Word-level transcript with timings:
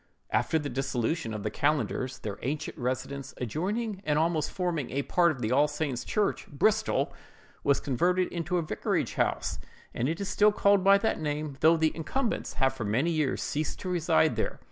After 0.31 0.57
the 0.57 0.67
dissolution 0.67 1.31
of 1.31 1.43
the 1.43 1.51
Calendars, 1.51 2.17
their 2.17 2.39
ancient 2.41 2.75
residence, 2.75 3.35
adjoining 3.37 4.01
and 4.03 4.17
almost 4.17 4.49
forming 4.49 4.89
a 4.89 5.03
part 5.03 5.29
of 5.31 5.51
All 5.51 5.67
Saint's 5.67 6.03
church, 6.03 6.47
Bristol, 6.47 7.13
was 7.63 7.79
converted 7.79 8.27
into 8.29 8.57
a 8.57 8.63
vicarage 8.63 9.13
house, 9.13 9.59
and 9.93 10.09
it 10.09 10.19
is 10.19 10.27
still 10.27 10.51
called 10.51 10.83
by 10.83 10.97
that 10.97 11.21
name, 11.21 11.55
though 11.59 11.77
the 11.77 11.95
incumbents 11.95 12.53
have 12.53 12.73
for 12.73 12.83
many 12.83 13.11
years 13.11 13.43
ceased 13.43 13.79
to 13.81 13.89
reside 13.89 14.37
there. 14.37 14.59